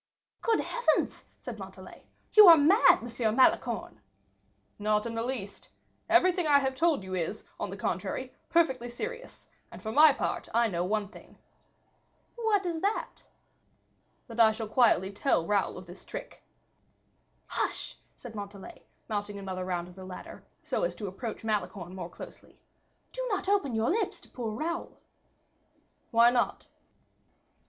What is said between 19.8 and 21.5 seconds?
of the ladder, so as to approach